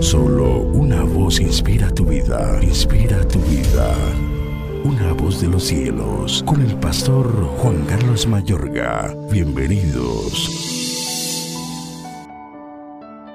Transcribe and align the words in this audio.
Solo 0.00 0.62
una 0.62 1.04
voz 1.04 1.40
inspira 1.40 1.88
tu 1.90 2.04
vida, 2.04 2.58
inspira 2.60 3.26
tu 3.28 3.38
vida. 3.40 3.94
Una 4.84 5.12
voz 5.12 5.40
de 5.40 5.46
los 5.48 5.64
cielos, 5.64 6.42
con 6.44 6.60
el 6.60 6.76
pastor 6.78 7.26
Juan 7.58 7.84
Carlos 7.86 8.26
Mayorga. 8.26 9.14
Bienvenidos. 9.30 10.50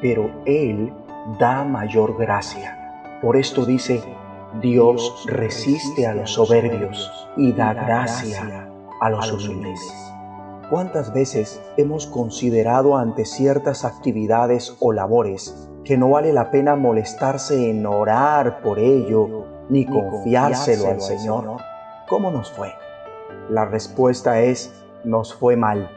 Pero 0.00 0.30
Él 0.46 0.92
da 1.40 1.64
mayor 1.64 2.16
gracia. 2.16 3.18
Por 3.20 3.36
esto 3.36 3.66
dice, 3.66 4.02
Dios 4.62 5.24
resiste 5.26 6.06
a 6.06 6.14
los 6.14 6.30
soberbios 6.30 7.12
y 7.36 7.52
da 7.52 7.74
gracia 7.74 8.70
a 9.00 9.10
los 9.10 9.32
humildes. 9.32 9.80
¿Cuántas 10.70 11.12
veces 11.12 11.60
hemos 11.76 12.06
considerado 12.06 12.96
ante 12.96 13.24
ciertas 13.24 13.84
actividades 13.84 14.76
o 14.78 14.92
labores 14.92 15.68
que 15.86 15.96
no 15.96 16.10
vale 16.10 16.32
la 16.32 16.50
pena 16.50 16.74
molestarse 16.74 17.70
en 17.70 17.86
orar 17.86 18.60
por 18.60 18.80
ello 18.80 19.44
ni 19.68 19.86
confiárselo 19.86 20.88
al 20.88 21.00
Señor? 21.00 21.58
¿Cómo 22.08 22.32
nos 22.32 22.50
fue? 22.50 22.74
La 23.48 23.64
respuesta 23.66 24.40
es, 24.40 24.84
nos 25.04 25.32
fue 25.32 25.54
mal. 25.54 25.88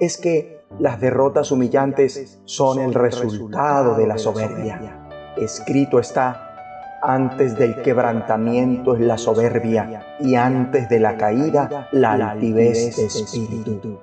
Es 0.00 0.16
que 0.16 0.60
las 0.78 1.00
derrotas 1.00 1.52
humillantes 1.52 2.40
son 2.46 2.80
el 2.80 2.94
resultado 2.94 3.94
de 3.94 4.06
la 4.06 4.16
soberbia. 4.16 5.06
Escrito 5.36 5.98
está, 5.98 6.98
antes 7.02 7.58
del 7.58 7.82
quebrantamiento 7.82 8.94
es 8.94 9.00
la 9.02 9.18
soberbia 9.18 10.16
y 10.18 10.34
antes 10.36 10.88
de 10.88 10.98
la 10.98 11.18
caída 11.18 11.88
la 11.92 12.12
altivez 12.12 12.96
de 12.96 13.04
espíritu. 13.04 13.98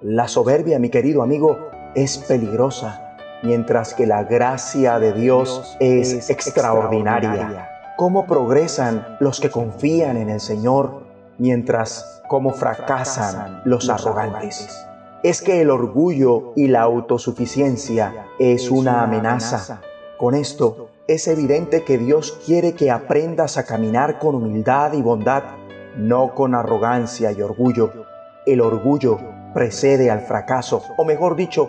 La 0.00 0.28
soberbia, 0.28 0.78
mi 0.78 0.88
querido 0.88 1.22
amigo, 1.22 1.58
es 1.94 2.16
peligrosa, 2.16 3.11
mientras 3.42 3.94
que 3.94 4.06
la 4.06 4.24
gracia 4.24 4.98
de 4.98 5.12
Dios 5.12 5.76
es 5.80 6.30
extraordinaria. 6.30 7.68
¿Cómo 7.96 8.26
progresan 8.26 9.16
los 9.20 9.40
que 9.40 9.50
confían 9.50 10.16
en 10.16 10.30
el 10.30 10.40
Señor, 10.40 11.02
mientras 11.38 12.22
cómo 12.28 12.52
fracasan 12.52 13.62
los 13.64 13.90
arrogantes? 13.90 14.86
Es 15.22 15.42
que 15.42 15.60
el 15.60 15.70
orgullo 15.70 16.52
y 16.56 16.68
la 16.68 16.82
autosuficiencia 16.82 18.26
es 18.38 18.70
una 18.70 19.02
amenaza. 19.02 19.80
Con 20.18 20.34
esto 20.34 20.88
es 21.06 21.28
evidente 21.28 21.84
que 21.84 21.98
Dios 21.98 22.38
quiere 22.46 22.74
que 22.74 22.90
aprendas 22.90 23.58
a 23.58 23.64
caminar 23.64 24.18
con 24.18 24.34
humildad 24.34 24.94
y 24.94 25.02
bondad, 25.02 25.42
no 25.96 26.34
con 26.34 26.54
arrogancia 26.54 27.32
y 27.32 27.42
orgullo. 27.42 27.92
El 28.46 28.60
orgullo 28.60 29.18
precede 29.52 30.10
al 30.10 30.20
fracaso, 30.20 30.82
o 30.96 31.04
mejor 31.04 31.36
dicho, 31.36 31.68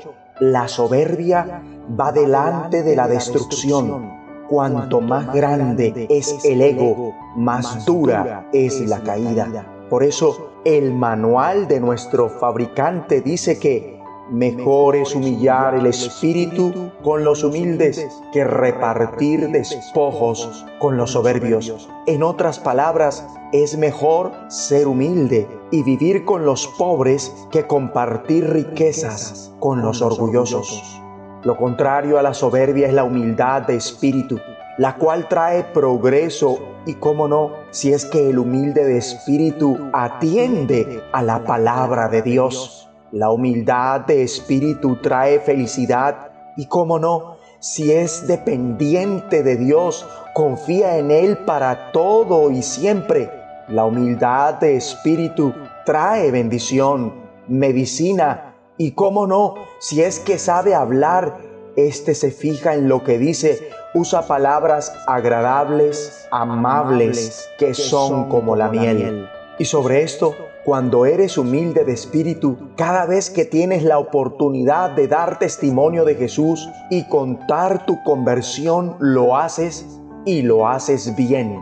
la 0.51 0.67
soberbia 0.67 1.61
va 1.99 2.11
delante 2.11 2.83
de 2.83 2.95
la 2.95 3.07
destrucción. 3.07 4.21
Cuanto 4.49 4.99
más 4.99 5.33
grande 5.33 6.05
es 6.09 6.43
el 6.43 6.61
ego, 6.61 7.15
más 7.35 7.85
dura 7.85 8.49
es 8.51 8.81
la 8.81 9.01
caída. 9.01 9.65
Por 9.89 10.03
eso 10.03 10.51
el 10.65 10.93
manual 10.93 11.67
de 11.67 11.79
nuestro 11.79 12.29
fabricante 12.29 13.21
dice 13.21 13.57
que 13.57 14.02
Mejor 14.31 14.95
es 14.95 15.13
humillar 15.13 15.75
el 15.75 15.85
espíritu 15.85 16.91
con 17.03 17.23
los 17.25 17.43
humildes 17.43 18.07
que 18.31 18.45
repartir 18.45 19.49
despojos 19.49 20.65
con 20.79 20.95
los 20.95 21.11
soberbios. 21.11 21.89
En 22.07 22.23
otras 22.23 22.57
palabras, 22.57 23.27
es 23.51 23.77
mejor 23.77 24.31
ser 24.47 24.87
humilde 24.87 25.47
y 25.71 25.83
vivir 25.83 26.25
con 26.25 26.45
los 26.45 26.67
pobres 26.79 27.31
que 27.51 27.67
compartir 27.67 28.49
riquezas 28.49 29.53
con 29.59 29.81
los 29.81 30.01
orgullosos. 30.01 31.01
Lo 31.43 31.57
contrario 31.57 32.17
a 32.17 32.23
la 32.23 32.33
soberbia 32.33 32.87
es 32.87 32.93
la 32.93 33.03
humildad 33.03 33.63
de 33.63 33.75
espíritu, 33.75 34.39
la 34.77 34.95
cual 34.95 35.27
trae 35.27 35.65
progreso 35.65 36.59
y, 36.85 36.95
cómo 36.95 37.27
no, 37.27 37.51
si 37.71 37.93
es 37.93 38.05
que 38.05 38.29
el 38.29 38.39
humilde 38.39 38.85
de 38.85 38.97
espíritu 38.97 39.77
atiende 39.93 41.03
a 41.11 41.21
la 41.21 41.43
palabra 41.43 42.07
de 42.07 42.21
Dios. 42.21 42.82
La 43.13 43.29
humildad 43.29 44.01
de 44.01 44.23
espíritu 44.23 44.95
trae 44.95 45.39
felicidad 45.39 46.31
y, 46.57 46.65
cómo 46.65 46.97
no, 46.97 47.37
si 47.59 47.91
es 47.91 48.25
dependiente 48.25 49.43
de 49.43 49.55
Dios, 49.55 50.07
confía 50.33 50.97
en 50.97 51.11
Él 51.11 51.37
para 51.37 51.91
todo 51.91 52.49
y 52.49 52.63
siempre. 52.63 53.29
La 53.67 53.85
humildad 53.85 54.55
de 54.55 54.77
espíritu 54.77 55.53
trae 55.85 56.31
bendición, 56.31 57.13
medicina 57.47 58.55
y, 58.79 58.93
cómo 58.93 59.27
no, 59.27 59.57
si 59.77 60.01
es 60.01 60.19
que 60.19 60.39
sabe 60.39 60.73
hablar, 60.73 61.37
éste 61.75 62.15
se 62.15 62.31
fija 62.31 62.73
en 62.73 62.89
lo 62.89 63.03
que 63.03 63.19
dice, 63.19 63.69
usa 63.93 64.25
palabras 64.25 64.91
agradables, 65.05 66.27
amables, 66.31 67.47
que 67.59 67.75
son 67.75 68.27
como 68.27 68.55
la 68.55 68.69
miel. 68.69 69.29
Y 69.59 69.65
sobre 69.65 70.01
esto, 70.01 70.35
cuando 70.65 71.05
eres 71.05 71.37
humilde 71.37 71.85
de 71.85 71.93
espíritu, 71.93 72.57
cada 72.75 73.05
vez 73.05 73.29
que 73.29 73.45
tienes 73.45 73.83
la 73.83 73.99
oportunidad 73.99 74.91
de 74.91 75.07
dar 75.07 75.37
testimonio 75.37 76.05
de 76.05 76.15
Jesús 76.15 76.69
y 76.89 77.03
contar 77.07 77.85
tu 77.85 78.01
conversión, 78.03 78.95
lo 78.99 79.37
haces 79.37 79.85
y 80.25 80.41
lo 80.41 80.67
haces 80.67 81.15
bien. 81.15 81.59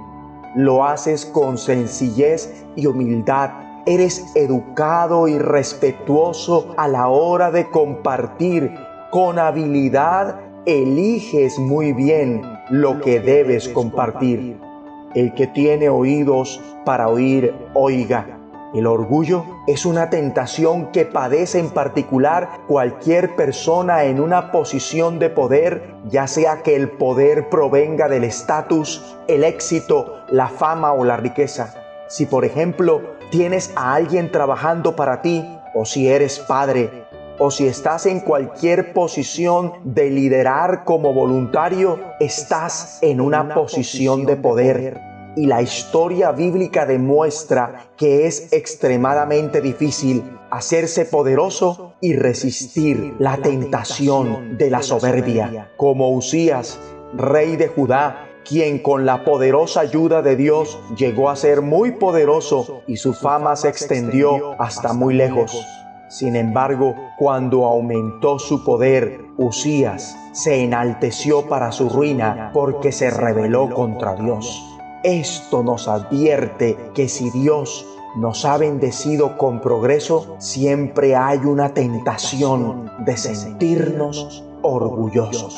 Lo 0.56 0.85
haces 0.85 1.25
con 1.25 1.57
sencillez 1.57 2.63
y 2.75 2.85
humildad. 2.85 3.52
Eres 3.85 4.23
educado 4.35 5.28
y 5.28 5.38
respetuoso 5.38 6.73
a 6.78 6.88
la 6.88 7.09
hora 7.09 7.52
de 7.52 7.69
compartir. 7.69 8.72
Con 9.09 9.38
habilidad 9.40 10.40
eliges 10.66 11.58
muy 11.59 11.91
bien 11.91 12.41
lo 12.69 13.02
que 13.02 13.19
debes 13.19 13.68
compartir. 13.68 14.71
El 15.14 15.34
que 15.34 15.48
tiene 15.48 15.90
oídos 15.90 16.62
para 16.86 17.10
oír, 17.10 17.54
oiga. 17.74 18.38
El 18.74 18.88
orgullo 18.88 19.44
es 19.68 19.86
una 19.86 20.10
tentación 20.10 20.92
que 20.94 21.06
padece 21.06 21.60
en 21.60 21.70
particular 21.70 22.62
cualquier 22.68 23.36
persona 23.36 24.06
en 24.06 24.22
una 24.22 24.54
posición 24.54 25.20
de 25.20 25.30
poder, 25.30 25.94
ya 26.06 26.26
sea 26.28 26.64
que 26.64 26.78
el 26.78 26.90
poder 26.90 27.50
provenga 27.50 28.08
del 28.08 28.24
estatus, 28.24 29.18
el 29.28 29.44
éxito, 29.44 30.24
la 30.30 30.48
fama 30.48 30.94
o 30.94 31.04
la 31.04 31.18
riqueza. 31.18 31.76
Si 32.08 32.26
por 32.26 32.46
ejemplo 32.46 33.02
tienes 33.30 33.74
a 33.76 33.94
alguien 33.94 34.32
trabajando 34.32 34.96
para 34.96 35.22
ti, 35.22 35.46
o 35.74 35.84
si 35.84 36.08
eres 36.08 36.40
padre, 36.40 37.06
o 37.40 37.52
si 37.52 37.68
estás 37.68 38.06
en 38.06 38.19
cualquier 38.19 38.94
posición 38.94 39.74
de 39.84 40.09
liderar 40.09 40.84
como 40.84 41.14
voluntario, 41.14 42.00
estás 42.19 43.00
en 43.02 43.22
una 43.22 43.53
posición 43.53 44.25
de 44.25 44.36
poder 44.36 45.12
y 45.36 45.46
la 45.46 45.62
historia 45.62 46.31
bíblica 46.31 46.86
demuestra 46.86 47.88
que 47.97 48.28
es 48.28 48.52
extremadamente 48.52 49.62
difícil 49.62 50.24
hacerse 50.50 51.06
poderoso 51.06 51.94
y 52.02 52.16
resistir 52.16 53.16
la 53.20 53.38
tentación 53.38 54.58
de 54.58 54.70
la 54.70 54.84
soberbia, 54.84 55.72
como 55.78 56.12
Usías, 56.12 56.80
rey 57.14 57.56
de 57.56 57.70
Judá, 57.70 58.28
quien 58.47 58.80
con 58.80 59.06
la 59.06 59.24
poderosa 59.24 59.81
ayuda 59.81 60.22
de 60.22 60.36
Dios 60.36 60.80
llegó 60.97 61.30
a 61.30 61.36
ser 61.36 61.62
muy 61.62 61.91
poderoso 61.91 62.81
y 62.88 62.97
su 62.97 63.14
fama 63.14 63.56
se 63.56 63.70
extendió 63.70 64.59
hasta 64.59 64.94
muy 64.94 65.14
lejos. 65.14 65.66
Sin 66.12 66.36
embargo, 66.36 66.94
cuando 67.18 67.64
aumentó 67.66 68.38
su 68.38 68.66
poder, 68.66 69.22
Usías 69.38 70.18
se 70.34 70.62
enalteció 70.62 71.48
para 71.48 71.72
su 71.72 71.88
ruina 71.88 72.52
porque 72.54 72.92
se 72.92 73.10
rebeló 73.10 73.70
contra 73.74 74.16
Dios. 74.16 74.62
Esto 75.04 75.64
nos 75.64 75.88
advierte 75.88 76.78
que 76.94 77.08
si 77.08 77.30
Dios 77.30 77.88
nos 78.18 78.44
ha 78.44 78.58
bendecido 78.58 79.38
con 79.38 79.62
progreso, 79.62 80.36
siempre 80.38 81.16
hay 81.16 81.40
una 81.46 81.74
tentación 81.74 82.92
de 83.06 83.16
sentirnos 83.16 84.44
orgullosos. 84.64 85.56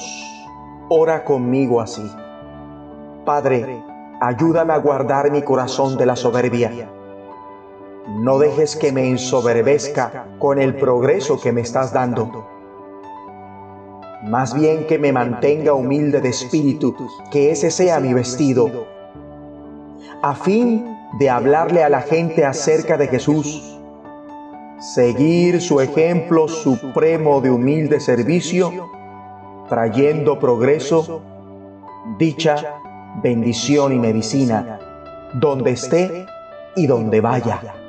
Ora 0.88 1.25
conmigo 1.25 1.81
así. 1.81 2.07
Padre, 3.25 3.83
ayúdame 4.22 4.74
a 4.74 4.77
guardar 4.77 5.31
mi 5.31 5.42
corazón 5.42 5.98
de 5.98 6.06
la 6.06 6.16
soberbia. 6.16 6.69
No 8.24 8.40
dejes 8.40 8.78
que 8.78 8.94
me 8.94 9.10
ensoberbezca 9.10 10.28
con 10.40 10.58
el 10.58 10.75
progreso 10.75 11.42
que 11.42 11.52
me 11.52 11.60
estás 11.60 11.92
dando. 11.92 12.48
Más 14.24 14.54
bien 14.54 14.88
que 14.88 14.98
me 14.98 15.12
mantenga 15.12 15.74
humilde 15.74 16.22
de 16.22 16.30
espíritu, 16.30 16.96
que 17.30 17.52
ese 17.52 17.70
sea 17.70 18.00
mi 18.00 18.14
vestido 18.14 18.88
a 20.22 20.36
fin 20.36 20.98
de 21.20 21.30
hablarle 21.30 21.84
a 21.84 21.90
la 21.90 22.00
gente 22.00 22.46
acerca 22.46 22.96
de 22.96 23.10
Jesús, 23.10 23.78
seguir 24.80 25.60
su 25.60 25.81
ejemplo 25.81 26.48
supremo 26.48 27.42
de 27.42 27.52
humilde 27.52 28.00
servicio, 28.00 28.90
trayendo 29.68 30.40
progreso, 30.40 31.22
dicha, 32.18 32.80
bendición 33.22 33.92
y 33.92 34.00
medicina, 34.00 34.80
donde 35.34 35.72
esté 35.72 36.25
y 36.78 36.88
donde 36.88 37.20
vaya. 37.20 37.82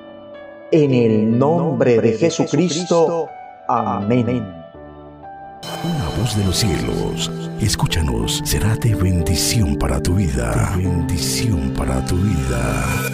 En 0.76 0.92
el 0.92 1.38
nombre 1.38 2.00
de 2.00 2.14
Jesucristo. 2.14 3.28
Amén. 3.68 4.26
una 5.84 6.08
voz 6.18 6.36
de 6.36 6.44
los 6.44 6.56
cielos. 6.56 7.30
Escúchanos, 7.60 8.42
será 8.44 8.74
de 8.74 8.92
bendición 8.96 9.76
para 9.76 10.02
tu 10.02 10.16
vida. 10.16 10.74
bendición 10.76 11.72
para 11.76 12.04
tu 12.04 12.16
vida. 12.16 13.13